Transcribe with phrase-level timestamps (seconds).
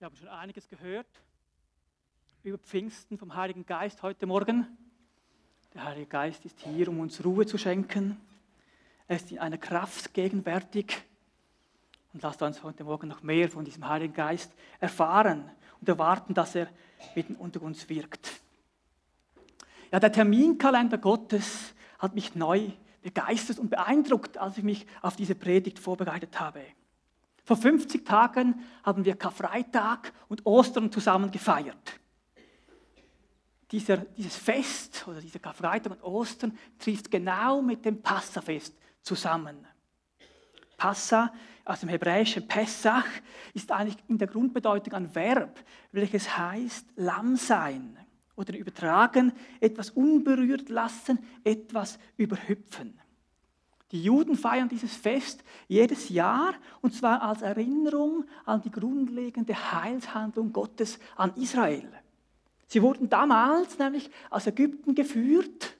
[0.00, 1.06] Wir haben schon einiges gehört
[2.42, 4.66] über Pfingsten vom Heiligen Geist heute Morgen.
[5.74, 8.16] Der Heilige Geist ist hier, um uns Ruhe zu schenken.
[9.08, 11.02] Er ist in einer Kraft gegenwärtig.
[12.14, 15.50] Und lasst uns heute Morgen noch mehr von diesem Heiligen Geist erfahren
[15.80, 16.68] und erwarten, dass er
[17.14, 18.40] mitten unter uns wirkt.
[19.92, 22.70] Ja, der Terminkalender Gottes hat mich neu
[23.02, 26.64] begeistert und beeindruckt, als ich mich auf diese Predigt vorbereitet habe.
[27.50, 31.98] Vor 50 Tagen haben wir Karfreitag und Ostern zusammen gefeiert.
[33.72, 39.66] Dieser, dieses Fest oder dieser Karfreitag und Ostern trifft genau mit dem Passafest zusammen.
[40.76, 41.32] Passa
[41.64, 43.08] aus dem hebräischen Pessach
[43.52, 45.58] ist eigentlich in der Grundbedeutung ein Verb,
[45.90, 47.98] welches heißt Lamm sein
[48.36, 53.00] oder übertragen, etwas unberührt lassen, etwas überhüpfen.
[53.92, 60.52] Die Juden feiern dieses Fest jedes Jahr und zwar als Erinnerung an die grundlegende Heilshandlung
[60.52, 61.88] Gottes an Israel.
[62.68, 65.76] Sie wurden damals nämlich aus Ägypten geführt.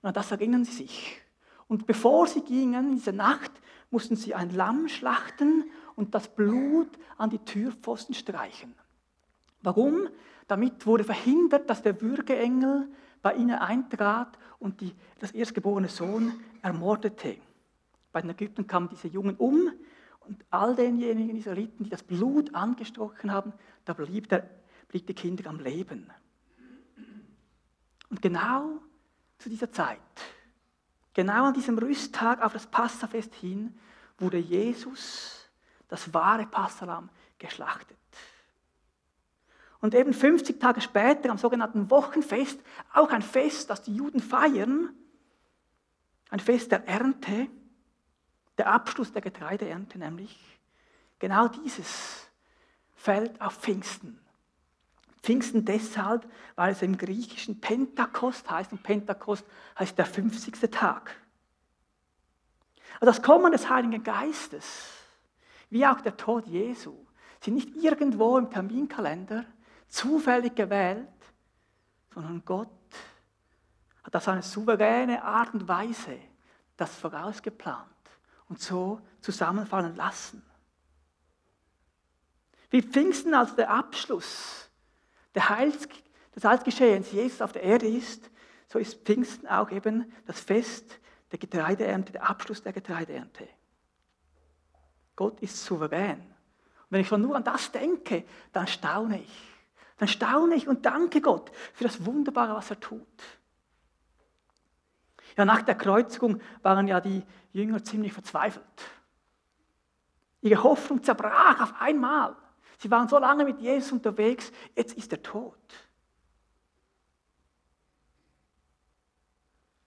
[0.00, 1.20] An das erinnern sie sich.
[1.66, 3.52] Und bevor sie gingen, in dieser Nacht,
[3.90, 5.64] mussten sie ein Lamm schlachten
[5.94, 8.74] und das Blut an die Türpfosten streichen.
[9.62, 10.08] Warum?
[10.46, 12.88] Damit wurde verhindert, dass der Würgeengel
[13.20, 16.32] bei ihnen eintrat und die, das erstgeborene Sohn
[16.68, 17.38] ermordete.
[18.12, 19.72] Bei den Ägyptern kamen diese Jungen um
[20.20, 23.52] und all denjenigen Israeliten, die das Blut angestochen haben,
[23.84, 24.48] da blieb, der,
[24.88, 26.10] blieb die Kinder am Leben.
[28.10, 28.80] Und genau
[29.38, 29.98] zu dieser Zeit,
[31.14, 33.78] genau an diesem Rüsttag auf das Passafest hin,
[34.18, 35.48] wurde Jesus,
[35.88, 37.08] das wahre Passalam,
[37.38, 37.96] geschlachtet.
[39.80, 42.60] Und eben 50 Tage später, am sogenannten Wochenfest,
[42.92, 44.90] auch ein Fest, das die Juden feiern,
[46.30, 47.48] ein Fest der Ernte,
[48.58, 50.38] der Abschluss der Getreideernte nämlich,
[51.18, 52.28] genau dieses
[52.96, 54.20] fällt auf Pfingsten.
[55.22, 59.44] Pfingsten deshalb, weil es im griechischen Pentakost heißt und Pentakost
[59.78, 60.70] heißt der 50.
[60.70, 61.16] Tag.
[62.94, 64.92] Also das Kommen des Heiligen Geistes,
[65.70, 66.94] wie auch der Tod Jesu,
[67.42, 69.44] sind nicht irgendwo im Terminkalender,
[69.88, 71.06] zufällig gewählt,
[72.12, 72.68] sondern Gott
[74.08, 76.18] hat auf eine souveräne Art und Weise
[76.78, 77.84] das vorausgeplant
[78.48, 80.42] und so zusammenfallen lassen.
[82.70, 84.70] Wie Pfingsten als der Abschluss
[85.36, 85.88] Heils,
[86.34, 88.28] des Heilsgeschehens Jesus auf der Erde ist,
[88.66, 90.98] so ist Pfingsten auch eben das Fest
[91.30, 93.46] der Getreideernte, der Abschluss der Getreideernte.
[95.14, 96.18] Gott ist souverän.
[96.18, 99.48] Und wenn ich schon nur an das denke, dann staune ich
[99.98, 103.06] dann staune ich und danke Gott für das Wunderbare, was er tut.
[105.38, 108.64] Ja, nach der Kreuzigung waren ja die Jünger ziemlich verzweifelt.
[110.40, 112.34] Ihre Hoffnung zerbrach auf einmal.
[112.78, 115.56] Sie waren so lange mit Jesus unterwegs, jetzt ist er tot.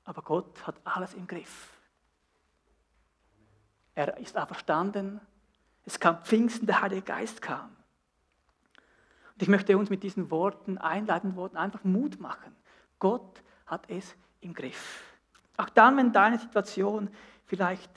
[0.06, 1.78] Aber Gott hat alles im Griff.
[3.94, 5.20] Er ist auferstanden.
[5.84, 7.76] Es kam Pfingsten, der Heilige Geist kam.
[9.34, 12.56] Und ich möchte uns mit diesen Worten, einleitenden Worten, einfach Mut machen.
[13.00, 15.11] Gott hat es im Griff.
[15.62, 17.08] Auch dann, wenn deine Situation
[17.46, 17.92] vielleicht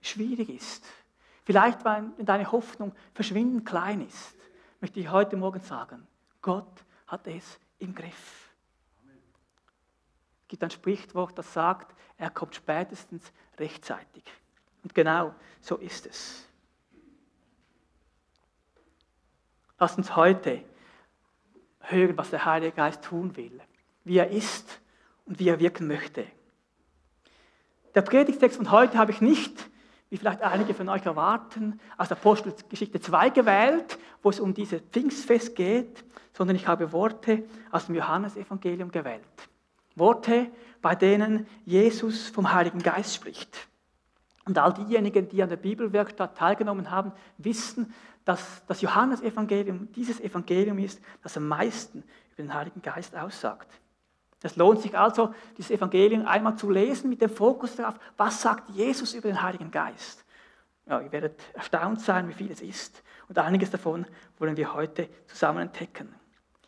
[0.00, 0.84] schwierig ist,
[1.44, 4.34] vielleicht wenn deine Hoffnung verschwindend klein ist,
[4.80, 6.08] möchte ich heute Morgen sagen,
[6.42, 8.50] Gott hat es im Griff.
[10.42, 14.24] Es gibt ein Sprichwort, das sagt, er kommt spätestens rechtzeitig.
[14.82, 16.48] Und genau so ist es.
[19.78, 20.64] Lass uns heute
[21.78, 23.60] hören, was der Heilige Geist tun will,
[24.02, 24.80] wie er ist
[25.26, 26.26] und wie er wirken möchte.
[27.96, 29.70] Der Predigtext von heute habe ich nicht,
[30.10, 35.56] wie vielleicht einige von euch erwarten, aus Apostelgeschichte 2 gewählt, wo es um dieses Pfingstfest
[35.56, 36.04] geht,
[36.34, 39.22] sondern ich habe Worte aus dem Johannesevangelium gewählt.
[39.94, 40.50] Worte,
[40.82, 43.66] bei denen Jesus vom Heiligen Geist spricht.
[44.44, 47.94] Und all diejenigen, die an der Bibelwerkstatt teilgenommen haben, wissen,
[48.26, 52.04] dass das Johannesevangelium dieses Evangelium ist, das am meisten
[52.34, 53.68] über den Heiligen Geist aussagt.
[54.46, 58.70] Es lohnt sich also, dieses Evangelium einmal zu lesen mit dem Fokus darauf, was sagt
[58.70, 60.24] Jesus über den Heiligen Geist.
[60.86, 63.02] Ja, ihr werdet erstaunt sein, wie viel es ist.
[63.28, 64.06] Und einiges davon
[64.38, 66.14] wollen wir heute zusammen entdecken.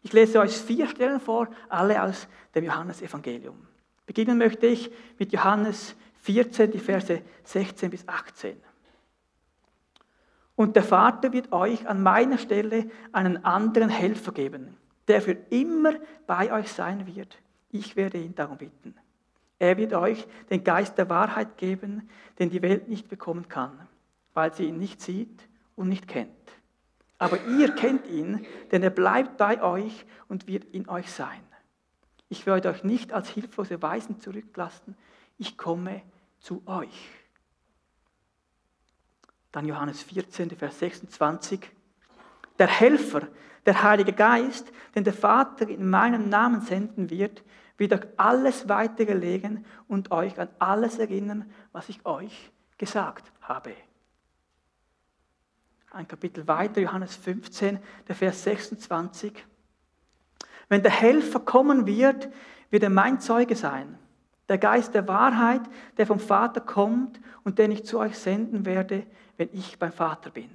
[0.02, 3.68] Ich lese euch vier Stellen vor, alle aus dem Johannesevangelium.
[4.06, 8.60] Beginnen möchte ich mit Johannes 14, die Verse 16 bis 18.
[10.56, 14.76] Und der Vater wird euch an meiner Stelle einen anderen Helfer geben,
[15.06, 15.94] der für immer
[16.26, 17.38] bei euch sein wird.
[17.70, 18.94] Ich werde ihn darum bitten.
[19.58, 23.88] Er wird euch den Geist der Wahrheit geben, den die Welt nicht bekommen kann,
[24.34, 26.30] weil sie ihn nicht sieht und nicht kennt.
[27.18, 31.42] Aber ihr kennt ihn, denn er bleibt bei euch und wird in euch sein.
[32.28, 34.96] Ich werde euch nicht als hilflose Weisen zurücklassen,
[35.38, 36.02] ich komme
[36.38, 37.10] zu euch.
[39.50, 41.70] Dann Johannes 14, Vers 26.
[42.58, 43.28] Der Helfer,
[43.66, 47.42] der Heilige Geist, den der Vater in meinem Namen senden wird,
[47.76, 53.72] wird euch alles weiterlegen und euch an alles erinnern, was ich euch gesagt habe.
[55.90, 59.32] Ein Kapitel weiter, Johannes 15, der Vers 26.
[60.68, 62.28] Wenn der Helfer kommen wird,
[62.70, 63.98] wird er mein Zeuge sein.
[64.48, 65.62] Der Geist der Wahrheit,
[65.96, 69.06] der vom Vater kommt und den ich zu euch senden werde,
[69.36, 70.50] wenn ich beim Vater bin.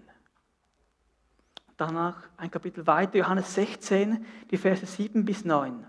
[1.78, 5.86] Danach ein Kapitel weiter, Johannes 16, die Verse 7 bis 9.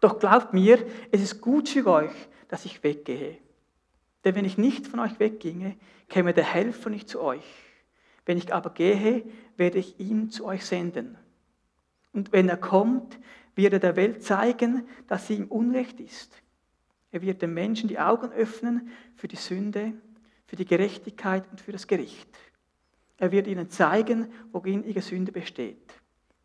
[0.00, 2.12] Doch glaubt mir, es ist gut für euch,
[2.48, 3.38] dass ich weggehe.
[4.24, 5.76] Denn wenn ich nicht von euch wegginge,
[6.08, 7.44] käme der Helfer nicht zu euch.
[8.26, 9.24] Wenn ich aber gehe,
[9.56, 11.16] werde ich ihn zu euch senden.
[12.12, 13.18] Und wenn er kommt,
[13.54, 16.42] wird er der Welt zeigen, dass sie ihm Unrecht ist.
[17.10, 19.94] Er wird den Menschen die Augen öffnen für die Sünde,
[20.46, 22.28] für die Gerechtigkeit und für das Gericht.
[23.18, 25.92] Er wird ihnen zeigen, worin ihre Sünde besteht.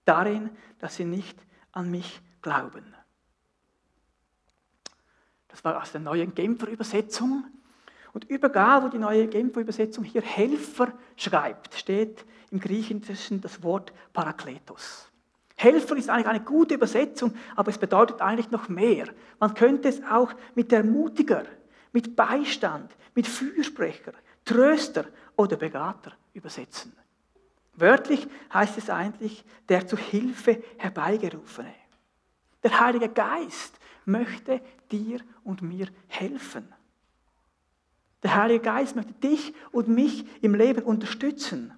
[0.06, 0.50] Darin,
[0.80, 1.38] dass sie nicht
[1.72, 2.84] an mich glauben.
[5.48, 7.46] Das war aus der neuen Genfer Übersetzung.
[8.12, 13.94] Und überall, wo die neue Genfer Übersetzung hier Helfer schreibt, steht im Griechischen das Wort
[14.12, 15.10] Parakletos.
[15.56, 19.08] Helfer ist eigentlich eine gute Übersetzung, aber es bedeutet eigentlich noch mehr.
[19.40, 21.46] Man könnte es auch mit Ermutiger,
[21.92, 25.06] mit Beistand, mit Fürsprecher, Tröster
[25.36, 26.96] oder Berater übersetzen.
[27.76, 31.74] Wörtlich heißt es eigentlich der zu Hilfe herbeigerufene.
[32.62, 36.68] Der Heilige Geist möchte dir und mir helfen.
[38.22, 41.74] Der Heilige Geist möchte dich und mich im Leben unterstützen.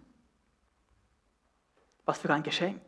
[2.05, 2.81] Was für ein Geschenk.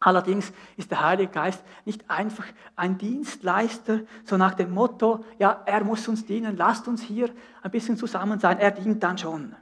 [0.00, 5.84] Allerdings ist der Heilige Geist nicht einfach ein Dienstleister, so nach dem Motto, ja, er
[5.84, 7.30] muss uns dienen, lasst uns hier
[7.62, 9.54] ein bisschen zusammen sein, er dient dann schon.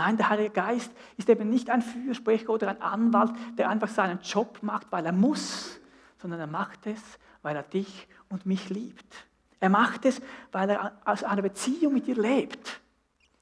[0.00, 4.18] Nein, der Heilige Geist ist eben nicht ein Fürsprecher oder ein Anwalt, der einfach seinen
[4.20, 5.78] Job macht, weil er muss,
[6.16, 7.02] sondern er macht es,
[7.42, 9.26] weil er dich und mich liebt.
[9.60, 12.80] Er macht es, weil er aus einer Beziehung mit dir lebt.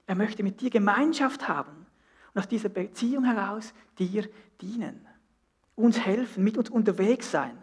[0.09, 1.87] Er möchte mit dir Gemeinschaft haben
[2.35, 4.29] und aus dieser Beziehung heraus dir
[4.61, 5.07] dienen,
[5.77, 7.57] uns helfen, mit uns unterwegs sein.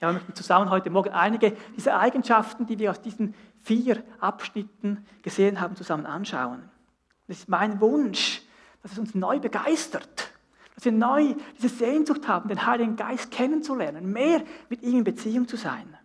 [0.00, 5.06] Ja, wir möchten zusammen heute Morgen einige dieser Eigenschaften, die wir aus diesen vier Abschnitten
[5.22, 6.73] gesehen haben, zusammen anschauen.
[7.26, 8.42] Das ist mein Wunsch,
[8.82, 10.34] dass es uns neu begeistert
[10.74, 15.46] dass wir neu diese Sehnsucht haben, den Heiligen Geist kennenzulernen, mehr mit ihm in Beziehung
[15.46, 15.96] zu sein.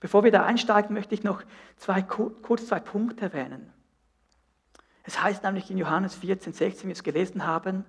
[0.00, 1.42] Bevor wir da einsteigen, möchte ich noch
[1.76, 3.72] zwei, kurz zwei Punkte erwähnen.
[5.02, 7.84] Es heißt nämlich in Johannes 14, 16, wie wir es gelesen haben,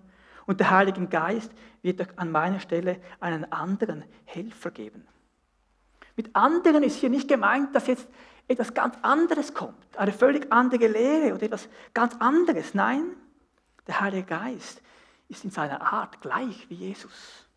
[0.46, 1.52] und der Heilige Geist
[1.84, 5.08] wird an meiner Stelle einen anderen Helfer geben.
[6.16, 8.08] Mit anderen ist hier nicht gemeint, dass jetzt
[8.50, 12.74] etwas ganz anderes kommt, eine völlig andere Lehre oder etwas ganz anderes.
[12.74, 13.16] Nein,
[13.88, 14.82] der Heilige Geist
[15.30, 17.48] ist in seiner Art gleich wie Jesus.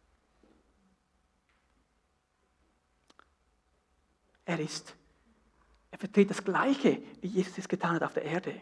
[4.44, 4.94] Er ist,
[5.90, 8.60] er vertritt das Gleiche, wie Jesus es getan hat auf der Erde.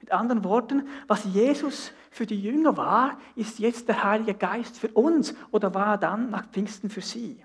[0.00, 4.88] Mit anderen Worten, was Jesus für die Jünger war, ist jetzt der Heilige Geist für
[4.88, 7.44] uns oder war er dann nach Pfingsten für sie.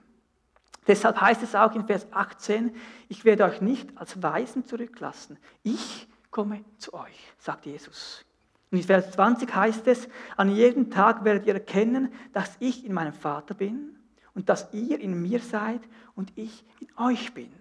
[0.87, 2.73] Deshalb heißt es auch in Vers 18,
[3.09, 5.37] ich werde euch nicht als Weisen zurücklassen.
[5.63, 8.23] Ich komme zu euch, sagt Jesus.
[8.71, 12.93] Und in Vers 20 heißt es, an jedem Tag werdet ihr erkennen, dass ich in
[12.93, 13.97] meinem Vater bin
[14.33, 15.81] und dass ihr in mir seid
[16.15, 17.51] und ich in euch bin.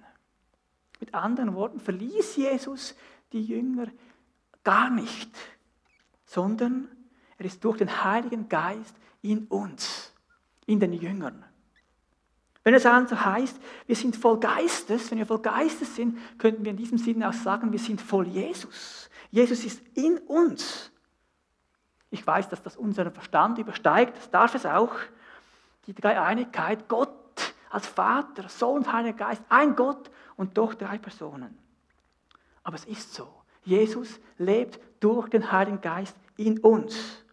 [1.01, 2.95] Mit anderen Worten verließ Jesus
[3.33, 3.89] die Jünger
[4.65, 5.31] gar nicht,
[6.25, 6.89] sondern
[7.39, 10.13] er ist durch den Heiligen Geist in uns,
[10.67, 11.45] in den Jüngern.
[12.67, 16.73] Wenn es also heißt, wir sind voll Geistes, wenn wir voll Geistes sind, könnten wir
[16.73, 19.09] in diesem Sinne auch sagen, wir sind voll Jesus.
[19.31, 20.91] Jesus ist in uns.
[22.11, 24.97] Ich weiß, dass das unseren Verstand übersteigt, das darf es auch.
[25.87, 31.57] Die Dreieinigkeit, Gott als Vater, Sohn und Heiliger Geist, ein Gott und doch drei Personen.
[32.65, 33.29] Aber es ist so.
[33.63, 37.25] Jesus lebt durch den Heiligen Geist in uns.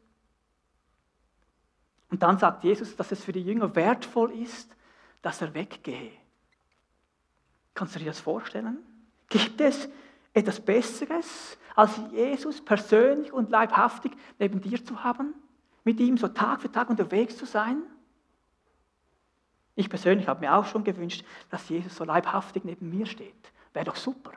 [2.12, 4.76] Und dann sagt Jesus, dass es für die Jünger wertvoll ist,
[5.24, 6.12] dass er weggehe.
[7.74, 8.78] Kannst du dir das vorstellen?
[9.30, 9.90] Gibt es
[10.34, 15.34] etwas Besseres, als Jesus persönlich und leibhaftig neben dir zu haben?
[15.84, 17.82] Mit ihm so Tag für Tag unterwegs zu sein?
[19.76, 23.52] Ich persönlich habe mir auch schon gewünscht, dass Jesus so leibhaftig neben mir steht.
[23.74, 24.34] Wäre doch super.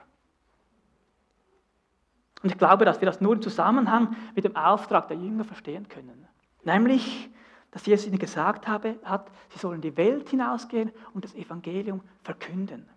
[2.42, 5.88] Und ich glaube, dass wir das nur im Zusammenhang mit dem Auftrag der Jünger verstehen
[5.88, 6.26] können.
[6.64, 7.28] Nämlich,
[7.76, 12.00] dass Jesus ihnen gesagt habe, hat, sie sollen in die Welt hinausgehen und das Evangelium
[12.22, 12.88] verkünden.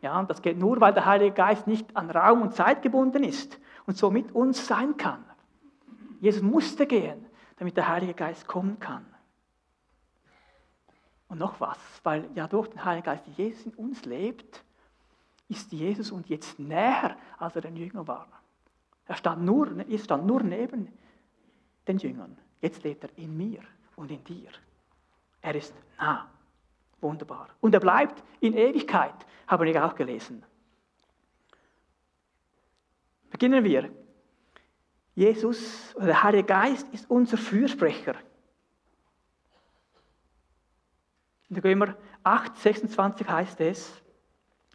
[0.00, 3.22] Ja, und das geht nur, weil der Heilige Geist nicht an Raum und Zeit gebunden
[3.22, 5.22] ist und so mit uns sein kann.
[6.22, 7.26] Jesus musste gehen,
[7.58, 9.04] damit der Heilige Geist kommen kann.
[11.28, 14.64] Und noch was, weil ja durch den Heiligen Geist Jesus in uns lebt,
[15.50, 18.26] ist Jesus uns jetzt näher, als er den Jünger war.
[19.04, 20.88] Er stand nur, er stand nur neben
[21.86, 22.38] den Jüngern.
[22.60, 23.60] Jetzt lebt er in mir
[23.96, 24.50] und in dir.
[25.42, 26.28] Er ist nah.
[27.00, 27.50] Wunderbar.
[27.60, 29.14] Und er bleibt in Ewigkeit,
[29.46, 30.42] haben wir auch gelesen.
[33.30, 33.90] Beginnen wir.
[35.14, 38.14] Jesus, der Heilige Geist, ist unser Fürsprecher.
[41.48, 44.02] In der Römer 8, 26 heißt es,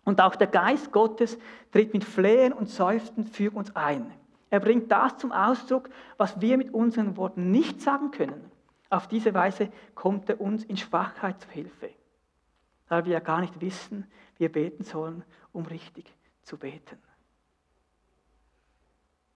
[0.04, 1.38] und auch der Geist Gottes
[1.72, 4.12] tritt mit Flehen und Seufzen für uns ein.
[4.52, 8.52] Er bringt das zum Ausdruck, was wir mit unseren Worten nicht sagen können.
[8.90, 11.90] Auf diese Weise kommt er uns in Schwachheit zu Hilfe,
[12.90, 14.06] da wir ja gar nicht wissen,
[14.36, 16.98] wie wir beten sollen, um richtig zu beten.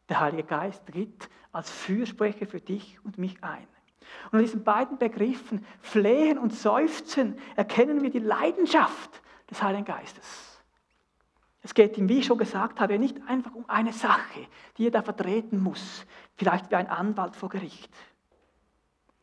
[0.10, 3.68] Der Heilige Geist tritt als Fürsprecher für dich und mich ein.
[4.26, 10.55] Und an diesen beiden Begriffen, Flehen und Seufzen, erkennen wir die Leidenschaft des Heiligen Geistes.
[11.66, 14.92] Es geht ihm, wie ich schon gesagt habe, nicht einfach um eine Sache, die er
[14.92, 16.06] da vertreten muss,
[16.36, 17.92] vielleicht wie ein Anwalt vor Gericht,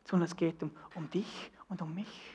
[0.03, 2.33] sondern es geht um, um dich und um mich.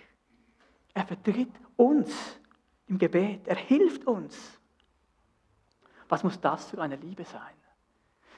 [0.95, 2.41] Er vertritt uns
[2.87, 4.59] im Gebet, er hilft uns.
[6.09, 7.53] Was muss das für eine Liebe sein?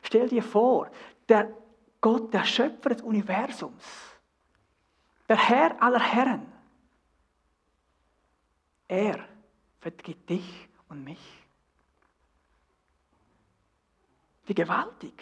[0.02, 0.90] Stell dir vor,
[1.28, 1.56] der
[2.00, 3.84] Gott, der Schöpfer des Universums,
[5.28, 6.50] der Herr aller Herren,
[8.88, 9.20] er
[9.78, 11.39] vertritt dich und mich.
[14.50, 15.14] Wie gewaltig,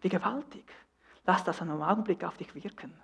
[0.00, 0.64] wie gewaltig.
[1.26, 2.98] Lass das einen Augenblick auf dich wirken.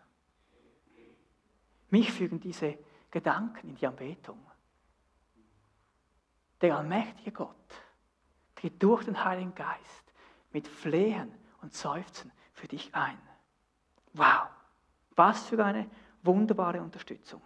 [1.90, 2.78] Mich fügen diese
[3.11, 4.40] Gedanken in die Anbetung.
[6.62, 7.75] Der allmächtige Gott
[8.54, 10.14] tritt durch den Heiligen Geist
[10.50, 11.30] mit Flehen
[11.61, 13.21] und Seufzen für dich ein.
[14.14, 14.49] Wow,
[15.14, 15.90] was für eine
[16.23, 17.42] wunderbare Unterstützung.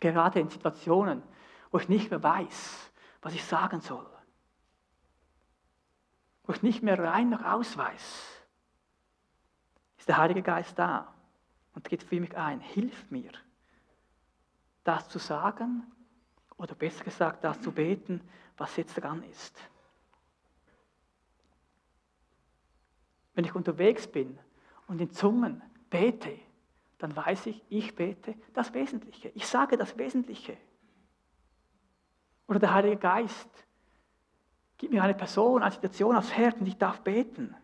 [0.00, 1.22] Gerade in Situationen,
[1.70, 2.90] wo ich nicht mehr weiß,
[3.22, 4.13] was ich sagen soll,
[6.44, 8.44] wo ich nicht mehr rein noch ausweis,
[9.98, 11.14] ist der Heilige Geist da
[11.74, 12.60] und geht für mich ein.
[12.60, 13.32] Hilf mir,
[14.84, 15.84] das zu sagen
[16.56, 18.20] oder besser gesagt, das zu beten,
[18.56, 19.58] was jetzt dran ist.
[23.34, 24.38] Wenn ich unterwegs bin
[24.86, 26.38] und in Zungen bete,
[26.98, 29.30] dann weiß ich, ich bete das Wesentliche.
[29.30, 30.56] Ich sage das Wesentliche.
[32.46, 33.48] Oder der Heilige Geist
[34.84, 37.56] Gib mir eine Person, eine Situation aufs Herz und ich darf beten.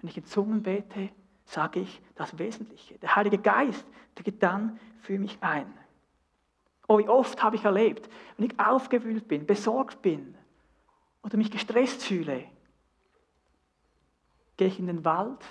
[0.00, 1.10] Wenn ich in Zungen bete,
[1.44, 2.98] sage ich das Wesentliche.
[2.98, 5.70] Der Heilige Geist tritt dann für mich ein.
[6.88, 10.34] Oh, wie oft habe ich erlebt, wenn ich aufgewühlt bin, besorgt bin
[11.22, 12.48] oder mich gestresst fühle,
[14.56, 15.44] gehe ich in den Wald,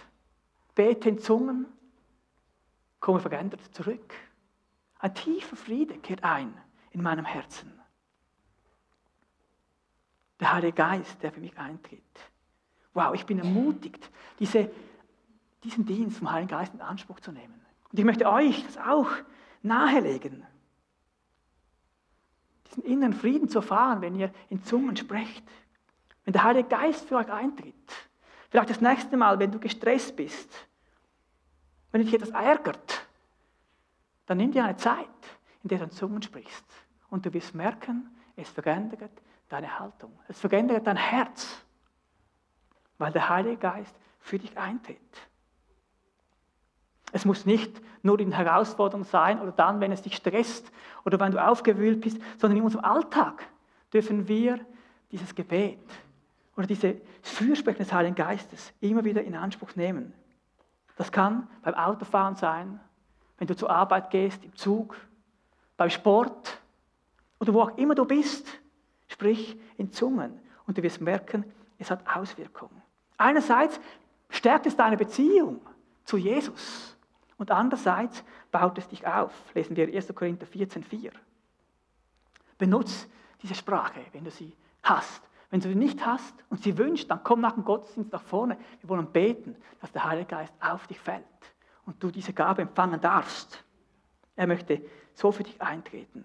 [0.74, 1.68] bete in Zungen,
[3.00, 4.16] komme verändert zurück.
[4.98, 7.77] Ein tiefer Friede kehrt ein in meinem Herzen.
[10.40, 12.04] Der Heilige Geist, der für mich eintritt.
[12.94, 14.72] Wow, ich bin ermutigt, diese,
[15.64, 17.62] diesen Dienst vom Heiligen Geist in Anspruch zu nehmen.
[17.92, 19.10] Und ich möchte euch das auch
[19.62, 20.46] nahelegen.
[22.68, 25.44] Diesen inneren Frieden zu erfahren, wenn ihr in Zungen sprecht.
[26.26, 27.76] Wenn der Heilige Geist für euch eintritt.
[28.50, 30.50] Vielleicht das nächste Mal, wenn du gestresst bist.
[31.92, 33.08] Wenn dich etwas ärgert.
[34.26, 35.08] Dann nimm dir eine Zeit,
[35.64, 36.66] in der du in Zungen sprichst.
[37.10, 39.12] Und du wirst merken, es verändert
[39.50, 40.12] deine Haltung.
[40.28, 41.64] Es verändert dein Herz,
[42.98, 45.00] weil der Heilige Geist für dich eintritt.
[47.14, 50.72] Es muss nicht nur in Herausforderung sein oder dann, wenn es dich stresst
[51.06, 53.48] oder wenn du aufgewühlt bist, sondern in unserem Alltag
[53.94, 54.60] dürfen wir
[55.12, 55.80] dieses Gebet
[56.58, 60.14] oder diese Fürsprechen des Heiligen Geistes immer wieder in Anspruch nehmen.
[60.98, 62.80] Das kann beim Autofahren sein,
[63.38, 64.98] wenn du zur Arbeit gehst, im Zug,
[65.78, 66.60] beim Sport
[67.40, 68.48] oder wo auch immer du bist.
[69.18, 71.44] Sprich in Zungen und du wirst merken,
[71.80, 72.84] es hat Auswirkungen.
[73.18, 73.80] Einerseits
[74.30, 75.60] stärkt es deine Beziehung
[76.04, 76.96] zu Jesus
[77.38, 79.34] und andererseits baut es dich auf.
[79.56, 80.14] Lesen wir 1.
[80.14, 81.12] Korinther 14,4.
[82.60, 83.08] Benutz
[83.42, 85.24] diese Sprache, wenn du sie hast.
[85.50, 88.56] Wenn du sie nicht hast und sie wünschst, dann komm nach dem Gottesdienst nach vorne.
[88.82, 91.24] Wir wollen beten, dass der Heilige Geist auf dich fällt
[91.88, 93.64] und du diese Gabe empfangen darfst.
[94.36, 94.80] Er möchte
[95.16, 96.24] so für dich eintreten.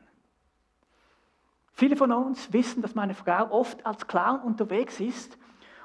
[1.72, 5.38] Viele von uns wissen, dass meine Frau oft als Clown unterwegs ist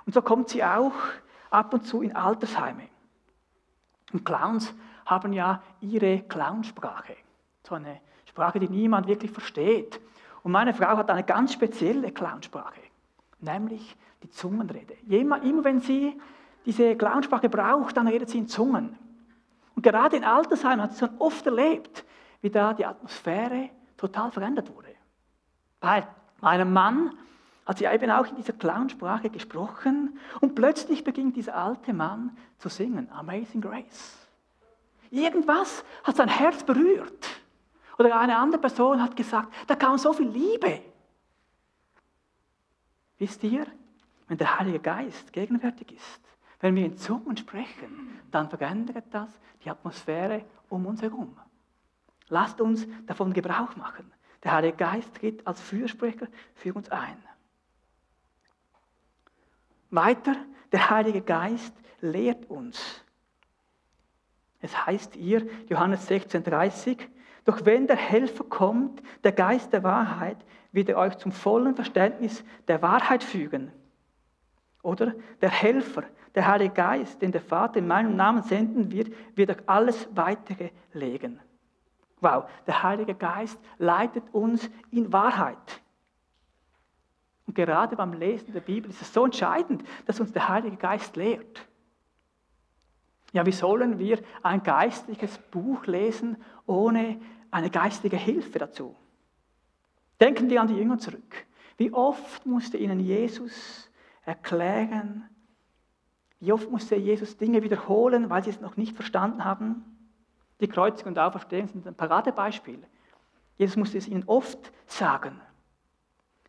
[0.06, 0.94] und so kommt sie auch
[1.50, 2.84] ab und zu in Altersheime.
[4.14, 4.74] Und Clowns
[5.06, 7.16] haben ja ihre Clownsprache,
[7.68, 10.00] so eine Sprache, die niemand wirklich versteht.
[10.44, 12.82] Und meine Frau hat eine ganz spezielle Clownsprache,
[13.40, 14.94] nämlich die Zungenrede.
[15.10, 16.20] Immer, immer wenn sie
[16.66, 18.98] diese Clownsprache braucht, dann redet sie in Zungen.
[19.76, 22.06] Und gerade in Altersheimen hat sie schon oft erlebt,
[22.42, 24.97] wie da die Atmosphäre total verändert wurde.
[25.80, 26.08] Bei
[26.42, 27.18] meinem Mann
[27.66, 32.70] hat sie eben auch in dieser Clownsprache gesprochen und plötzlich beginnt dieser alte Mann zu
[32.70, 34.16] singen, Amazing Grace.
[35.12, 37.30] Irgendwas hat sein Herz berührt.
[37.98, 40.82] Oder eine andere Person hat gesagt, da kam so viel Liebe.
[43.18, 43.66] Wisst ihr,
[44.28, 46.22] wenn der Heilige Geist gegenwärtig ist,
[46.60, 49.30] wenn wir in Zungen sprechen, dann verändert das
[49.64, 51.38] die Atmosphäre um uns herum.
[52.30, 54.12] Lasst uns davon Gebrauch machen.
[54.44, 57.18] Der Heilige Geist tritt als Fürsprecher für uns ein.
[59.90, 60.36] Weiter,
[60.72, 63.04] der Heilige Geist lehrt uns.
[64.60, 67.00] Es heißt hier, Johannes 16,30,
[67.46, 70.38] doch wenn der Helfer kommt, der Geist der Wahrheit,
[70.72, 73.72] wird er euch zum vollen Verständnis der Wahrheit fügen.
[74.84, 76.04] Oder der Helfer,
[76.36, 80.72] der Heilige Geist, den der Vater in meinem Namen senden wird, wird euch alles weitere
[80.94, 81.40] legen.
[82.20, 85.82] Wow, der Heilige Geist leitet uns in Wahrheit.
[87.46, 91.16] Und gerade beim Lesen der Bibel ist es so entscheidend, dass uns der Heilige Geist
[91.16, 91.68] lehrt.
[93.34, 97.20] Ja, wie sollen wir ein geistliches Buch lesen ohne
[97.52, 98.96] eine geistige Hilfe dazu?
[100.20, 101.46] Denken wir an die Jünger zurück.
[101.78, 103.92] Wie oft musste ihnen Jesus
[104.26, 105.30] erklären,
[106.40, 109.97] wie oft musste Jesus Dinge wiederholen, weil sie es noch nicht verstanden haben?
[110.60, 112.84] Die Kreuzigung und Auferstehung sind ein Paradebeispiel.
[113.58, 115.40] Jesus musste es ihnen oft sagen.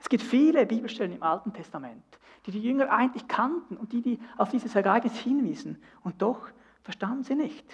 [0.01, 2.05] Es gibt viele Bibelstellen im Alten Testament,
[2.47, 5.83] die die Jünger eigentlich kannten und die, die auf dieses Ereignis hinwiesen.
[6.03, 6.49] Und doch
[6.83, 7.67] verstanden sie nicht.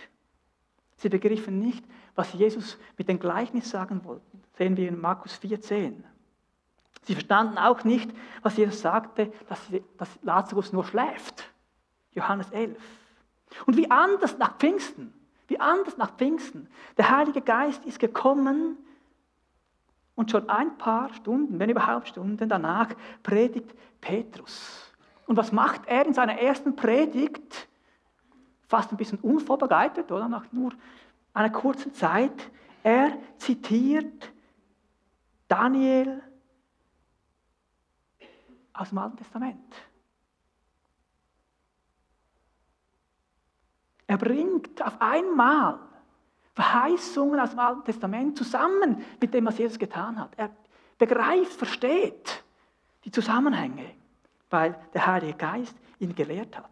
[0.97, 4.25] Sie begriffen nicht, was Jesus mit dem Gleichnis sagen wollte.
[4.57, 6.03] Sehen wir in Markus 4,10.
[7.03, 8.11] Sie verstanden auch nicht,
[8.43, 9.61] was Jesus sagte, dass,
[9.99, 11.53] dass Lazarus nur schläft.
[12.13, 12.81] Johannes 11.
[13.67, 15.13] Und wie anders nach Pfingsten.
[15.47, 16.69] Wie anders nach Pfingsten.
[16.97, 18.79] Der Heilige Geist ist gekommen
[20.15, 22.89] und schon ein paar Stunden, wenn überhaupt Stunden danach,
[23.23, 24.93] predigt Petrus.
[25.27, 27.69] Und was macht er in seiner ersten Predigt?
[28.69, 30.29] Fast ein bisschen unvorbereitet, oder?
[30.29, 30.73] Nach nur
[31.33, 32.51] einer kurzen Zeit.
[32.83, 34.33] Er zitiert
[35.49, 36.23] Daniel
[38.73, 39.75] aus dem Alten Testament.
[44.15, 45.77] Er bringt auf einmal
[46.55, 50.31] Verheißungen aus dem Alten Testament zusammen mit dem, was Jesus getan hat.
[50.37, 50.51] Er
[50.97, 52.45] begreift, versteht
[53.05, 53.91] die Zusammenhänge,
[54.51, 56.71] weil der Heilige Geist ihn gelehrt hat.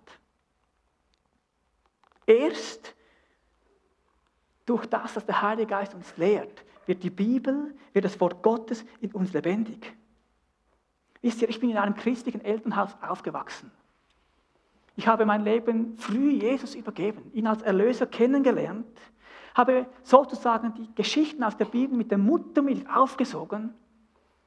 [2.27, 2.95] Erst
[4.65, 8.85] durch das, was der Heilige Geist uns lehrt, wird die Bibel, wird das Wort Gottes
[9.01, 9.93] in uns lebendig.
[11.23, 13.73] Wisst ihr, ich bin in einem christlichen Elternhaus aufgewachsen.
[14.97, 18.87] Ich habe mein Leben früh Jesus übergeben, ihn als Erlöser kennengelernt
[19.55, 23.75] habe sozusagen die Geschichten aus der Bibel mit der Muttermilch aufgesogen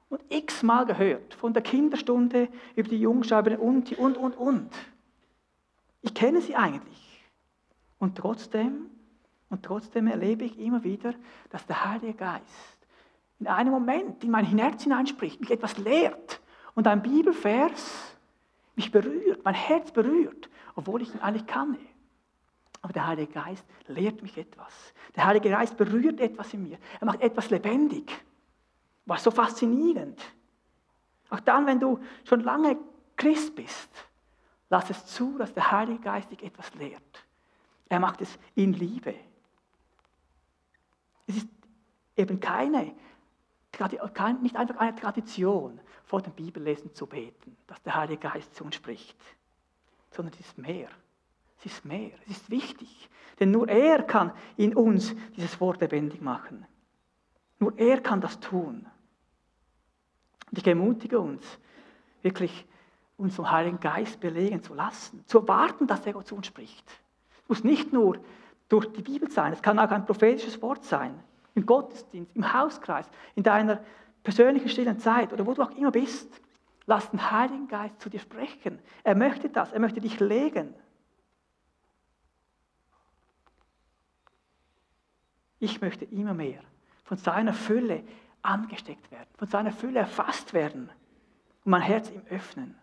[0.10, 4.70] und x-mal gehört, von der Kinderstunde über die Jungschreiberin und, und, und, und.
[6.02, 7.24] Ich kenne sie eigentlich.
[7.98, 8.90] Und trotzdem,
[9.50, 11.14] und trotzdem erlebe ich immer wieder,
[11.50, 12.44] dass der Heilige Geist
[13.40, 16.42] in einem Moment in mein Herz hineinspricht, mich etwas lehrt
[16.74, 18.15] und ein Bibelvers
[18.76, 21.78] mich berührt, mein Herz berührt, obwohl ich ihn eigentlich kann.
[22.82, 24.94] Aber der Heilige Geist lehrt mich etwas.
[25.16, 26.78] Der Heilige Geist berührt etwas in mir.
[27.00, 28.12] Er macht etwas lebendig.
[29.06, 30.22] War so faszinierend.
[31.30, 32.78] Auch dann, wenn du schon lange
[33.16, 33.90] Christ bist,
[34.70, 37.26] lass es zu, dass der Heilige Geist dich etwas lehrt.
[37.90, 39.16] Er macht es in Liebe.
[41.28, 41.48] Es ist
[42.16, 42.94] eben keine,
[44.42, 48.76] nicht einfach eine Tradition, vor dem Bibellesen zu beten, dass der Heilige Geist zu uns
[48.76, 49.18] spricht,
[50.12, 50.90] sondern es ist mehr.
[51.60, 53.10] Es ist mehr, es ist wichtig.
[53.40, 56.66] Denn nur er kann in uns dieses Wort lebendig machen.
[57.60, 58.86] Nur er kann das tun.
[60.52, 61.44] Und ich ermutige uns,
[62.22, 62.66] wirklich
[63.18, 66.88] uns vom Heiligen Geist belegen zu lassen, zu erwarten, dass er zu uns spricht.
[67.44, 68.20] Es muss nicht nur
[68.68, 71.18] durch die Bibel sein, es kann auch ein prophetisches Wort sein,
[71.56, 73.82] im Gottesdienst, im Hauskreis, in deiner
[74.24, 76.42] persönlichen stillen Zeit oder wo du auch immer bist.
[76.86, 78.80] Lass den Heiligen Geist zu dir sprechen.
[79.04, 80.76] Er möchte das, er möchte dich legen.
[85.60, 86.62] Ich möchte immer mehr
[87.06, 88.04] von seiner Fülle
[88.42, 90.90] angesteckt werden, von seiner Fülle erfasst werden
[91.64, 92.76] und mein Herz ihm öffnen.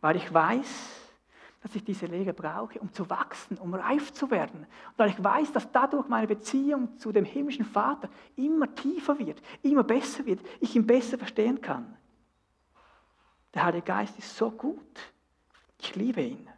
[0.00, 1.01] Weil ich weiß,
[1.62, 4.60] dass ich diese Lehre brauche, um zu wachsen, um reif zu werden.
[4.90, 9.40] Und weil ich weiß, dass dadurch meine Beziehung zu dem himmlischen Vater immer tiefer wird,
[9.62, 11.96] immer besser wird, ich ihn besser verstehen kann.
[13.54, 15.12] Der Heilige Geist ist so gut.
[15.80, 16.48] Ich liebe ihn.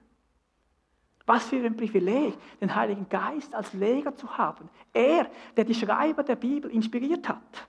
[1.26, 4.70] Was für ein Privileg, den Heiligen Geist als Leger zu haben.
[4.92, 7.68] Er, der die Schreiber der Bibel inspiriert hat.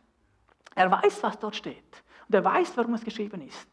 [0.73, 2.03] Er weiß, was dort steht.
[2.27, 3.67] Und er weiß, warum es geschrieben ist.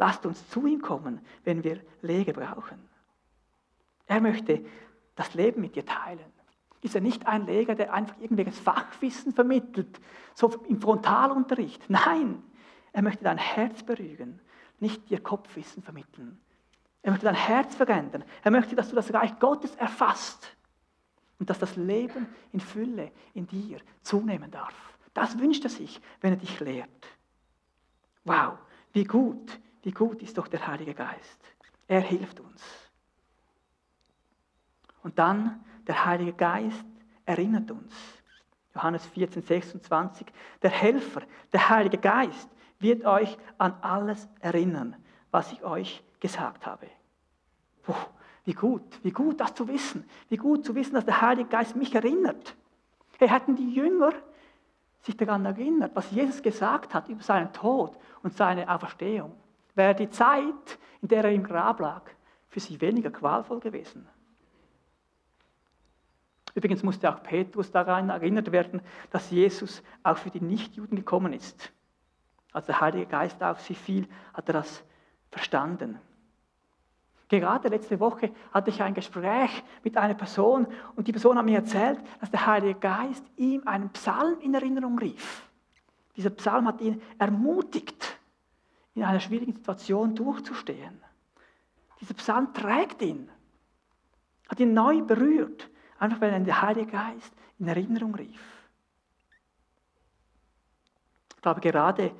[0.00, 2.78] Lasst uns zu ihm kommen, wenn wir Lege brauchen.
[4.06, 4.64] Er möchte
[5.14, 6.24] das Leben mit dir teilen.
[6.80, 10.00] Ist er nicht ein Leger, der einfach irgendwelches Fachwissen vermittelt,
[10.34, 11.84] so im Frontalunterricht?
[11.90, 12.42] Nein,
[12.94, 14.40] er möchte dein Herz berühren,
[14.78, 16.40] nicht dir Kopfwissen vermitteln.
[17.02, 18.24] Er möchte dein Herz verändern.
[18.42, 20.56] Er möchte, dass du das Reich Gottes erfasst
[21.38, 24.96] und dass das Leben in Fülle in dir zunehmen darf.
[25.12, 27.06] Das wünscht er sich, wenn er dich lehrt.
[28.24, 28.54] Wow,
[28.94, 31.40] wie gut, wie gut ist doch der Heilige Geist.
[31.88, 32.62] Er hilft uns.
[35.02, 36.84] Und dann der Heilige Geist
[37.24, 37.94] erinnert uns.
[38.74, 40.26] Johannes 14, 26.
[40.62, 44.96] Der Helfer, der Heilige Geist, wird euch an alles erinnern,
[45.30, 46.86] was ich euch gesagt habe.
[47.82, 47.94] Puh,
[48.44, 50.08] wie gut, wie gut das zu wissen.
[50.28, 52.54] Wie gut zu wissen, dass der Heilige Geist mich erinnert.
[53.18, 54.12] Hey, hätten die Jünger
[55.02, 59.34] sich daran erinnert, was Jesus gesagt hat über seinen Tod und seine Auferstehung,
[59.80, 62.02] wäre die Zeit, in der er im Grab lag,
[62.48, 64.06] für sie weniger qualvoll gewesen.
[66.54, 71.72] Übrigens musste auch Petrus daran erinnert werden, dass Jesus auch für die Nichtjuden gekommen ist.
[72.52, 74.84] Als der Heilige Geist auf sie fiel, hat er das
[75.30, 75.98] verstanden.
[77.28, 80.66] Gerade letzte Woche hatte ich ein Gespräch mit einer Person
[80.96, 84.98] und die Person hat mir erzählt, dass der Heilige Geist ihm einen Psalm in Erinnerung
[84.98, 85.48] rief.
[86.16, 88.19] Dieser Psalm hat ihn ermutigt,
[88.94, 91.00] in einer schwierigen Situation durchzustehen.
[92.00, 93.30] Dieser Psalm trägt ihn,
[94.48, 98.60] hat ihn neu berührt, einfach weil er der Heilige Geist in Erinnerung rief.
[101.36, 102.12] Ich glaube, gerade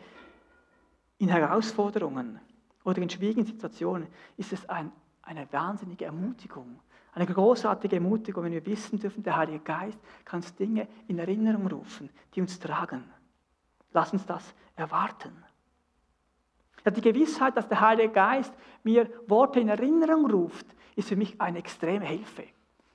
[1.18, 2.40] in Herausforderungen
[2.84, 6.80] oder in schwierigen Situationen ist es ein, eine wahnsinnige Ermutigung,
[7.12, 12.08] eine großartige Ermutigung, wenn wir wissen dürfen, der Heilige Geist kann Dinge in Erinnerung rufen,
[12.34, 13.04] die uns tragen.
[13.92, 15.44] Lass uns das erwarten.
[16.84, 20.66] Ja, die Gewissheit, dass der Heilige Geist mir Worte in Erinnerung ruft,
[20.96, 22.44] ist für mich eine extreme Hilfe.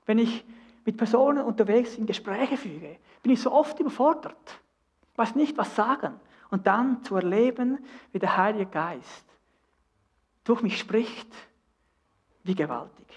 [0.06, 0.44] Wenn ich
[0.86, 4.62] mit Personen unterwegs in Gespräche führe, bin ich so oft überfordert,
[5.16, 6.20] weiß nicht, was sagen.
[6.52, 7.80] Und dann zu erleben,
[8.12, 9.26] wie der Heilige Geist
[10.44, 11.28] durch mich spricht,
[12.44, 13.08] wie gewaltig.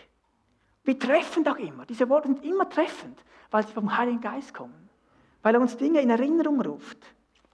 [0.85, 1.85] Wie treffend auch immer.
[1.85, 4.89] Diese Worte sind immer treffend, weil sie vom Heiligen Geist kommen.
[5.43, 6.99] Weil er uns Dinge in Erinnerung ruft.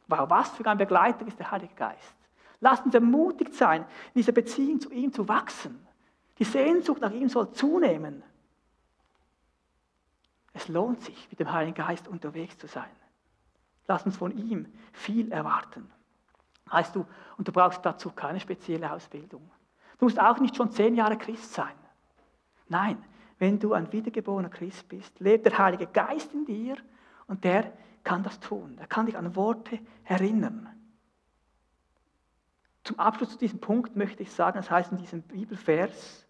[0.07, 2.15] Wow, was für ein Begleiter ist der Heilige Geist.
[2.65, 5.87] Lasst uns ermutigt sein, in dieser Beziehung zu ihm zu wachsen.
[6.39, 8.23] Die Sehnsucht nach ihm soll zunehmen.
[10.55, 12.89] Es lohnt sich, mit dem Heiligen Geist unterwegs zu sein.
[13.87, 15.91] Lass uns von ihm viel erwarten.
[16.73, 17.05] Heißt du,
[17.37, 19.43] und du brauchst dazu keine spezielle Ausbildung.
[19.99, 21.75] Du musst auch nicht schon zehn Jahre Christ sein.
[22.69, 22.97] Nein,
[23.39, 26.77] wenn du ein wiedergeborener Christ bist, lebt der Heilige Geist in dir
[27.27, 27.75] und der
[28.05, 28.79] kann das tun.
[28.81, 30.74] Er kann dich an Worte erinnern.
[32.85, 36.27] Zum Abschluss zu diesem Punkt möchte ich sagen, das heißt in diesem Bibelvers,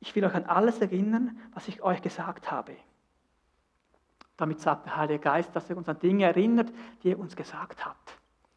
[0.00, 2.76] ich will euch an alles erinnern, was ich euch gesagt habe.
[4.36, 7.86] Damit sagt der Heilige Geist, dass er uns an Dinge erinnert, die er uns gesagt
[7.86, 7.96] hat.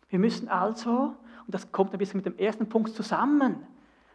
[0.09, 3.65] Wir müssen also, und das kommt ein bisschen mit dem ersten Punkt zusammen,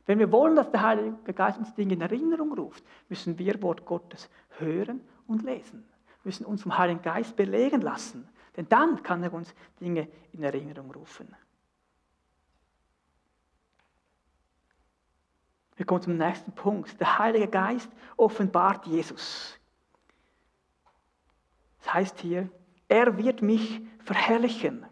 [0.06, 3.84] wenn wir wollen, dass der Heilige Geist uns Dinge in Erinnerung ruft, müssen wir Wort
[3.84, 5.84] Gottes hören und lesen.
[6.22, 10.42] Wir müssen uns vom Heiligen Geist belegen lassen, denn dann kann er uns Dinge in
[10.42, 11.34] Erinnerung rufen.
[15.76, 17.00] Wir kommen zum nächsten Punkt.
[17.00, 19.58] Der Heilige Geist offenbart Jesus.
[21.80, 22.48] Das heißt hier,
[22.88, 24.86] er wird mich verherrlichen.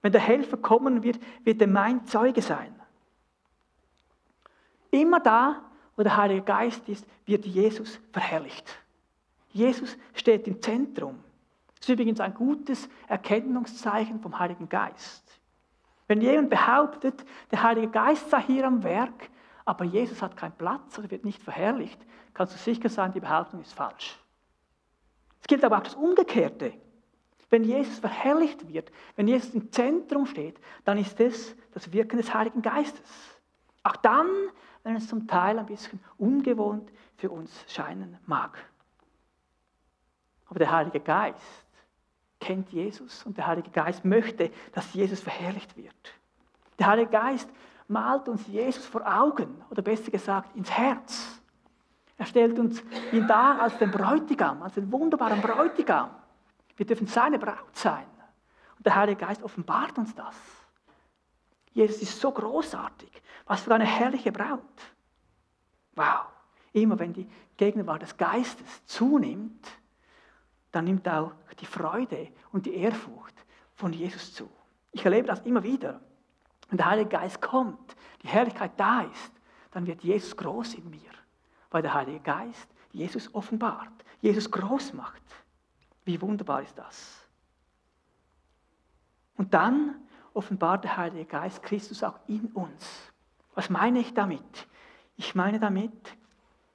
[0.00, 2.74] Wenn der Helfer kommen wird, wird er mein Zeuge sein.
[4.90, 8.78] Immer da, wo der Heilige Geist ist, wird Jesus verherrlicht.
[9.52, 11.22] Jesus steht im Zentrum.
[11.80, 15.40] Das ist übrigens ein gutes Erkennungszeichen vom Heiligen Geist.
[16.06, 19.30] Wenn jemand behauptet, der Heilige Geist sei hier am Werk,
[19.64, 21.98] aber Jesus hat keinen Platz oder wird nicht verherrlicht,
[22.34, 24.18] kannst du sicher sein, die Behauptung ist falsch.
[25.40, 26.74] Es gilt aber auch das Umgekehrte.
[27.48, 32.34] Wenn Jesus verherrlicht wird, wenn Jesus im Zentrum steht, dann ist das das Wirken des
[32.34, 33.40] Heiligen Geistes.
[33.82, 34.28] Auch dann,
[34.82, 38.58] wenn es zum Teil ein bisschen ungewohnt für uns scheinen mag.
[40.46, 41.66] Aber der Heilige Geist
[42.40, 46.14] kennt Jesus und der Heilige Geist möchte, dass Jesus verherrlicht wird.
[46.78, 47.48] Der Heilige Geist
[47.86, 51.40] malt uns Jesus vor Augen oder besser gesagt ins Herz.
[52.16, 56.10] Er stellt uns ihn dar als den Bräutigam, als den wunderbaren Bräutigam.
[56.76, 58.06] Wir dürfen seine Braut sein.
[58.76, 60.34] Und der Heilige Geist offenbart uns das.
[61.72, 63.10] Jesus ist so großartig.
[63.46, 64.60] Was für eine herrliche Braut.
[65.94, 66.26] Wow.
[66.72, 69.66] Immer wenn die Gegenwart des Geistes zunimmt,
[70.72, 73.34] dann nimmt auch die Freude und die Ehrfurcht
[73.74, 74.48] von Jesus zu.
[74.92, 76.00] Ich erlebe das immer wieder.
[76.68, 79.32] Wenn der Heilige Geist kommt, die Herrlichkeit da ist,
[79.72, 81.10] dann wird Jesus groß in mir,
[81.70, 85.22] weil der Heilige Geist Jesus offenbart, Jesus groß macht.
[86.04, 87.26] Wie wunderbar ist das?
[89.36, 89.94] Und dann
[90.34, 93.12] offenbart der Heilige Geist Christus auch in uns.
[93.54, 94.68] Was meine ich damit?
[95.16, 96.16] Ich meine damit,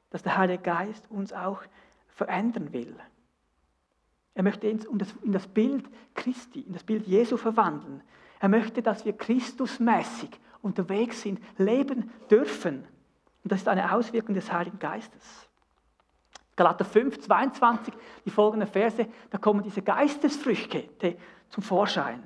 [0.09, 1.61] dass der Heilige Geist uns auch
[2.07, 2.95] verändern will.
[4.35, 8.03] Er möchte uns in das Bild Christi, in das Bild Jesu verwandeln.
[8.39, 10.29] Er möchte, dass wir Christusmäßig
[10.61, 12.85] unterwegs sind, leben dürfen.
[13.43, 15.47] Und das ist eine Auswirkung des Heiligen Geistes.
[16.55, 17.93] Galater 5, 22,
[18.25, 20.89] die folgenden Verse, da kommen diese Geistesfrüchte
[21.49, 22.23] zum Vorschein.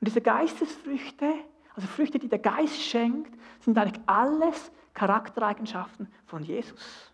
[0.00, 1.26] Und diese Geistesfrüchte,
[1.74, 7.12] also Früchte, die der Geist schenkt, sind eigentlich alles Charaktereigenschaften von Jesus.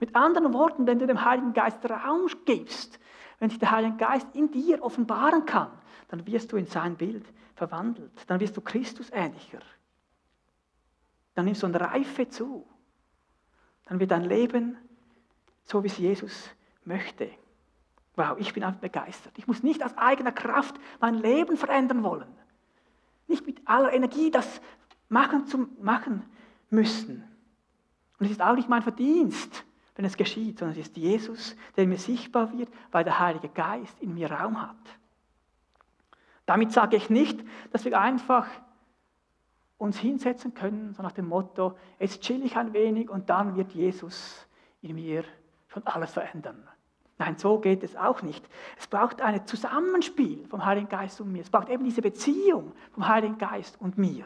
[0.00, 3.00] Mit anderen Worten, wenn du dem Heiligen Geist Raum gibst,
[3.38, 5.70] wenn sich der Heilige Geist in dir offenbaren kann,
[6.08, 7.24] dann wirst du in sein Bild
[7.54, 8.12] verwandelt.
[8.26, 9.60] Dann wirst du Christus ähnlicher.
[11.34, 12.66] Dann nimmst du eine Reife zu.
[13.84, 14.76] Dann wird dein Leben
[15.64, 16.50] so, wie es Jesus
[16.84, 17.30] möchte.
[18.16, 19.38] Wow, ich bin einfach begeistert.
[19.38, 22.34] Ich muss nicht aus eigener Kraft mein Leben verändern wollen.
[23.28, 24.60] Nicht mit aller Energie das
[25.08, 26.24] machen zu machen
[26.70, 27.22] müssen.
[28.18, 29.64] Und es ist auch nicht mein Verdienst,
[29.98, 34.00] wenn es geschieht, sondern es ist Jesus, der mir sichtbar wird, weil der Heilige Geist
[34.00, 34.76] in mir Raum hat.
[36.46, 38.46] Damit sage ich nicht, dass wir einfach
[39.76, 43.72] uns hinsetzen können, so nach dem Motto, jetzt chill ich ein wenig und dann wird
[43.72, 44.46] Jesus
[44.82, 45.24] in mir
[45.66, 46.62] schon alles verändern.
[47.18, 48.48] Nein, so geht es auch nicht.
[48.78, 51.42] Es braucht ein Zusammenspiel vom Heiligen Geist und mir.
[51.42, 54.24] Es braucht eben diese Beziehung vom Heiligen Geist und mir.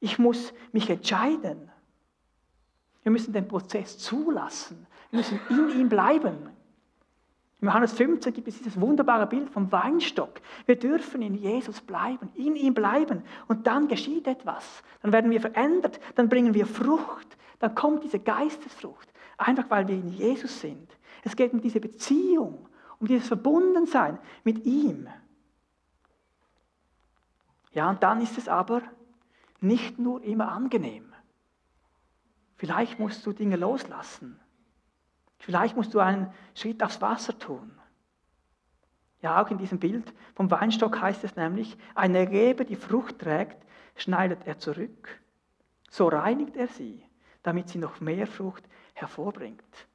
[0.00, 1.70] Ich muss mich entscheiden.
[3.10, 4.86] Wir müssen den Prozess zulassen.
[5.10, 6.48] Wir müssen in ihm bleiben.
[7.60, 10.40] In Johannes 15 gibt es dieses wunderbare Bild vom Weinstock.
[10.64, 13.24] Wir dürfen in Jesus bleiben, in ihm bleiben.
[13.48, 14.84] Und dann geschieht etwas.
[15.02, 17.36] Dann werden wir verändert, dann bringen wir Frucht.
[17.58, 19.12] Dann kommt diese Geistesfrucht.
[19.38, 20.96] Einfach weil wir in Jesus sind.
[21.24, 22.68] Es geht um diese Beziehung,
[23.00, 25.08] um dieses Verbundensein mit ihm.
[27.72, 28.82] Ja, und dann ist es aber
[29.60, 31.09] nicht nur immer angenehm.
[32.60, 34.38] Vielleicht musst du Dinge loslassen.
[35.38, 37.72] Vielleicht musst du einen Schritt aufs Wasser tun.
[39.22, 43.56] Ja, auch in diesem Bild vom Weinstock heißt es nämlich, eine Rebe, die Frucht trägt,
[43.96, 45.22] schneidet er zurück.
[45.88, 47.02] So reinigt er sie,
[47.42, 49.88] damit sie noch mehr Frucht hervorbringt.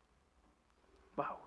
[1.15, 1.38] Wow.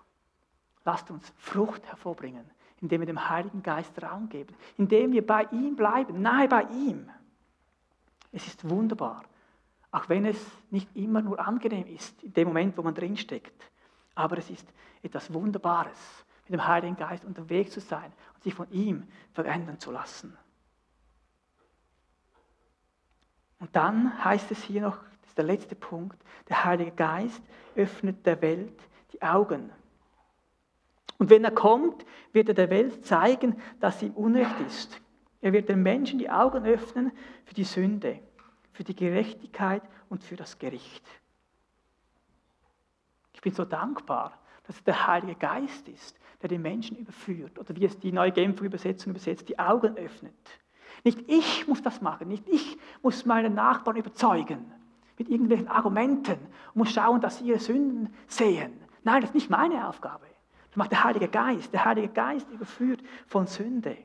[0.85, 5.75] Lasst uns Frucht hervorbringen, indem wir dem Heiligen Geist Raum geben, indem wir bei ihm
[5.75, 7.09] bleiben, nahe bei ihm.
[8.31, 9.25] Es ist wunderbar.
[9.91, 13.71] Auch wenn es nicht immer nur angenehm ist, in dem Moment, wo man drinsteckt.
[14.13, 14.67] Aber es ist
[15.01, 19.91] etwas Wunderbares, mit dem Heiligen Geist unterwegs zu sein und sich von ihm verändern zu
[19.91, 20.37] lassen.
[23.59, 27.41] Und dann heißt es hier noch, das ist der letzte Punkt, der Heilige Geist
[27.75, 28.79] öffnet der Welt
[29.11, 29.71] die Augen.
[31.17, 35.01] Und wenn er kommt, wird er der Welt zeigen, dass sie Unrecht ist.
[35.41, 37.11] Er wird den Menschen die Augen öffnen
[37.45, 38.19] für die Sünde
[38.79, 41.03] für die Gerechtigkeit und für das Gericht.
[43.33, 47.75] Ich bin so dankbar, dass es der Heilige Geist ist, der den Menschen überführt, oder
[47.75, 50.33] wie es die neue Genfer Übersetzung übersetzt, die Augen öffnet.
[51.03, 54.71] Nicht ich muss das machen, nicht ich muss meine Nachbarn überzeugen
[55.17, 58.71] mit irgendwelchen Argumenten und muss schauen, dass sie ihre Sünden sehen.
[59.03, 60.25] Nein, das ist nicht meine Aufgabe.
[60.69, 61.73] Das macht der Heilige Geist.
[61.73, 63.97] Der Heilige Geist überführt von Sünde.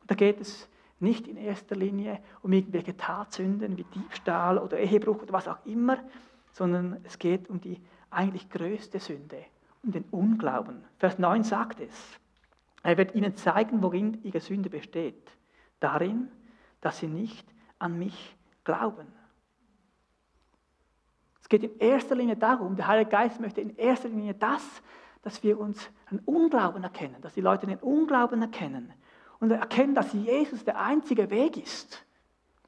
[0.00, 0.68] Und da geht es
[1.00, 5.98] nicht in erster Linie um irgendwelche Tatsünden wie Diebstahl oder Ehebruch oder was auch immer,
[6.52, 7.80] sondern es geht um die
[8.10, 9.44] eigentlich größte Sünde,
[9.82, 10.84] um den Unglauben.
[10.98, 12.18] Vers 9 sagt es.
[12.82, 15.30] Er wird ihnen zeigen, worin ihre Sünde besteht.
[15.80, 16.28] Darin,
[16.80, 17.46] dass sie nicht
[17.78, 19.06] an mich glauben.
[21.40, 24.64] Es geht in erster Linie darum, der Heilige Geist möchte in erster Linie das,
[25.22, 28.92] dass wir uns einen Unglauben erkennen, dass die Leute den Unglauben erkennen
[29.40, 32.04] und erkennen, dass Jesus der einzige Weg ist.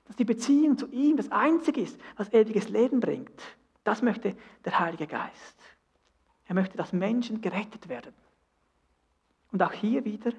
[0.07, 3.41] Dass die Beziehung zu ihm das einzige ist, was ewiges Leben bringt.
[3.85, 5.57] Das möchte der Heilige Geist.
[6.47, 8.15] Er möchte, dass Menschen gerettet werden.
[9.53, 10.33] Und auch hier wieder,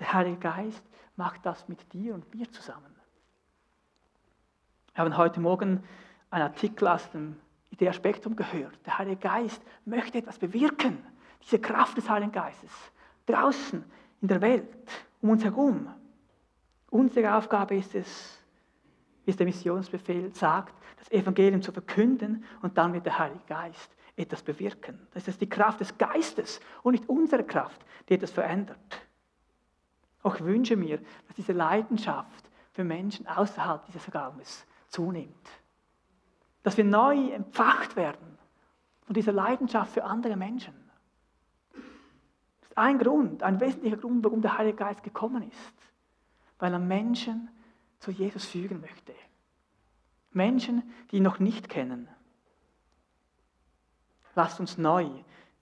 [0.00, 0.82] der Heilige Geist
[1.16, 2.94] macht das mit dir und mir zusammen.
[4.94, 5.82] Wir haben heute Morgen
[6.30, 7.36] einen Artikel aus dem
[7.70, 8.78] Idea-Spektrum gehört.
[8.86, 11.04] Der Heilige Geist möchte etwas bewirken.
[11.42, 12.70] Diese Kraft des Heiligen Geistes.
[13.26, 13.84] Draußen
[14.20, 14.68] in der Welt,
[15.20, 15.88] um uns herum.
[16.90, 18.38] Unsere Aufgabe ist es,
[19.24, 23.90] wie es der Missionsbefehl sagt, das Evangelium zu verkünden und dann wird der Heilige Geist
[24.16, 25.06] etwas bewirken.
[25.12, 28.78] Das ist die Kraft des Geistes und nicht unsere Kraft, die etwas verändert.
[30.22, 35.48] Auch wünsche mir, dass diese Leidenschaft für Menschen außerhalb dieses Raumes zunimmt.
[36.62, 38.38] Dass wir neu empfacht werden
[39.02, 40.74] von dieser Leidenschaft für andere Menschen.
[42.76, 45.74] Ein Grund, ein wesentlicher Grund, warum der Heilige Geist gekommen ist.
[46.58, 47.48] Weil er Menschen
[47.98, 49.14] zu Jesus fügen möchte.
[50.30, 52.08] Menschen, die ihn noch nicht kennen.
[54.34, 55.08] Lasst uns neu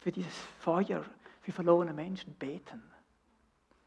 [0.00, 1.04] für dieses Feuer,
[1.40, 2.82] für verlorene Menschen beten.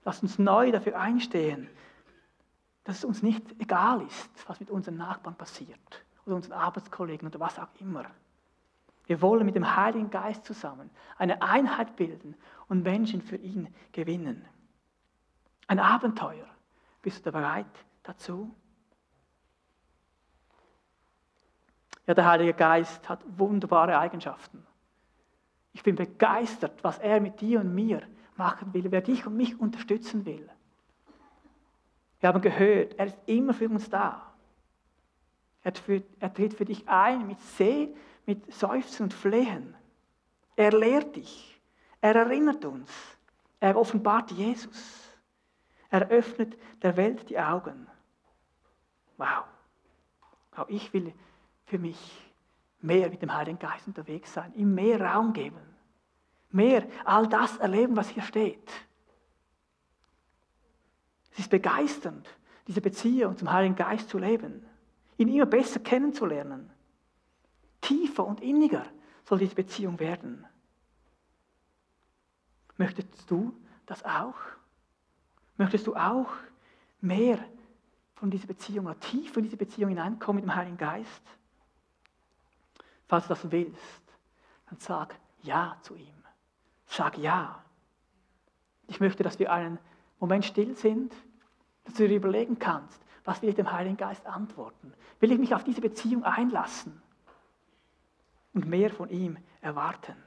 [0.05, 1.69] Lasst uns neu dafür einstehen,
[2.85, 7.41] dass es uns nicht egal ist, was mit unseren Nachbarn passiert oder unseren Arbeitskollegen oder
[7.41, 8.05] was auch immer.
[9.07, 12.35] Wir wollen mit dem Heiligen Geist zusammen eine Einheit bilden
[12.67, 14.45] und Menschen für ihn gewinnen.
[15.65, 16.45] Ein Abenteuer.
[17.01, 17.65] Bist du bereit
[18.03, 18.53] dazu?
[22.05, 24.65] Ja, der Heilige Geist hat wunderbare Eigenschaften.
[25.73, 28.01] Ich bin begeistert, was er mit dir und mir
[28.35, 30.49] machen will, wer dich und mich unterstützen will.
[32.19, 34.33] Wir haben gehört, er ist immer für uns da.
[35.63, 37.93] Er, tritt für dich ein mit See,
[38.27, 39.75] mit Seufzen und Flehen.
[40.55, 41.59] Er lehrt dich.
[42.01, 42.91] Er erinnert uns.
[43.59, 45.09] Er offenbart Jesus.
[45.89, 47.87] Er öffnet der Welt die Augen.
[49.17, 49.45] Wow.
[50.55, 51.13] Auch ich will
[51.65, 51.97] für mich
[52.81, 55.61] mehr mit dem Heiligen Geist unterwegs sein, ihm mehr Raum geben,
[56.51, 58.69] mehr all das erleben, was hier steht.
[61.31, 62.27] Es ist begeisternd,
[62.67, 64.65] diese Beziehung zum Heiligen Geist zu leben,
[65.17, 66.71] ihn immer besser kennenzulernen.
[67.87, 68.85] Tiefer und inniger
[69.23, 70.45] soll diese Beziehung werden.
[72.75, 74.35] Möchtest du das auch?
[75.55, 76.27] Möchtest du auch
[76.99, 77.39] mehr
[78.15, 81.21] von dieser Beziehung oder tiefer in diese Beziehung hineinkommen mit dem Heiligen Geist?
[83.07, 84.03] Falls du das willst,
[84.69, 86.23] dann sag Ja zu ihm.
[86.87, 87.63] Sag Ja.
[88.87, 89.79] Ich möchte, dass wir einen
[90.19, 91.13] Moment still sind,
[91.85, 94.93] dass du dir überlegen kannst, was will ich dem Heiligen Geist antworten?
[95.21, 97.01] Will ich mich auf diese Beziehung einlassen
[98.53, 100.26] und mehr von ihm erwarten?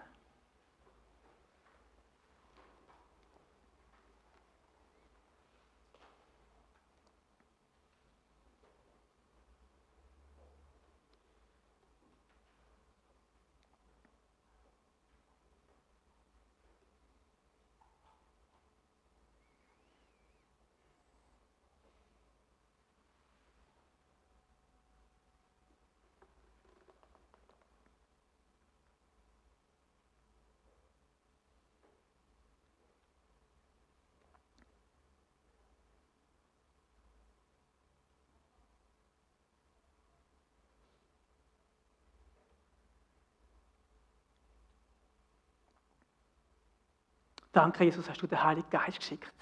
[47.52, 49.34] Danke, Jesus, hast du den Heiligen Geist geschickt.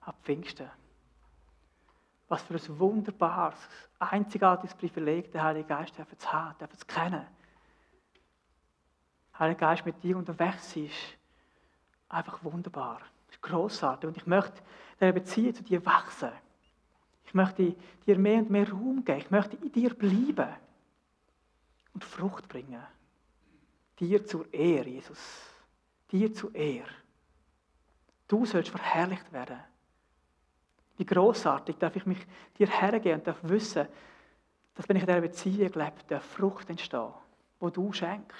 [0.00, 0.70] Ab Pfingsten.
[2.28, 3.58] Was für ein wunderbares,
[3.98, 7.26] einzigartiges Privileg, der Heilige Geist zu haben, zu kennen.
[9.32, 10.94] Der Heilige Geist mit dir unterwegs ist
[12.08, 13.00] einfach wunderbar.
[13.30, 14.08] ist großartig.
[14.08, 14.62] Und ich möchte
[15.00, 16.30] der Beziehung zu dir wachsen.
[17.24, 17.74] Ich möchte
[18.06, 19.20] dir mehr und mehr Raum geben.
[19.20, 20.54] Ich möchte in dir bleiben
[21.94, 22.82] und Frucht bringen.
[23.98, 25.18] Dir zur Ehre, Jesus.
[26.10, 26.88] Dir zur Ehre.
[28.28, 29.58] Du sollst verherrlicht werden.
[30.98, 32.26] Wie großartig darf ich mich
[32.58, 33.88] dir hergeben und darf wissen,
[34.74, 37.14] dass wenn ich in dieser Beziehung lebe, der Frucht entsteht,
[37.58, 38.38] wo du schenkst.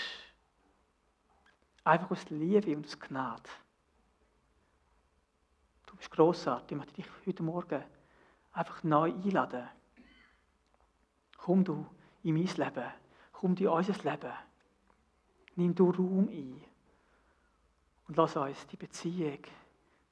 [1.85, 3.48] Einfach aus Liebe und aus Gnade.
[5.87, 6.73] Du bist großartig.
[6.73, 7.83] Ich möchte dich heute Morgen
[8.52, 9.69] einfach neu einladen.
[11.38, 11.87] Komm du
[12.23, 12.92] in mein Leben.
[13.33, 14.33] Komm du in unser Leben.
[15.56, 16.62] Nimm du Raum ein.
[18.06, 19.40] Und lass uns die Beziehung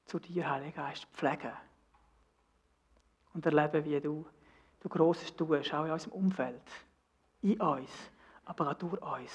[0.07, 1.51] zu dir, Heiliger Geist, pflegen.
[3.33, 4.25] Und erleben, wie du,
[4.79, 6.63] du Grosses tust, auch in unserem Umfeld.
[7.41, 7.91] In uns,
[8.45, 9.31] aber auch durch uns.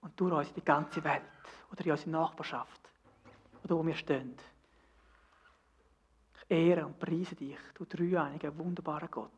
[0.00, 1.22] Und durch uns in die ganze Welt
[1.70, 2.80] oder in unsere Nachbarschaft
[3.62, 4.36] oder wo wir stehen.
[6.36, 9.30] Ich ehre und preise dich, du dreieiniger, wunderbarer Gott.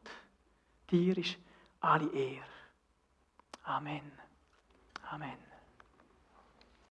[0.91, 1.39] Dir ist
[1.81, 2.45] alle Ehre.
[3.65, 4.13] Amen.
[5.11, 5.46] Amen.